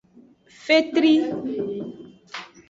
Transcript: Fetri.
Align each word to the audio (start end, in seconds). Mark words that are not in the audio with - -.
Fetri. 0.63 1.11